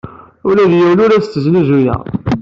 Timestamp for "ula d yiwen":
0.47-1.03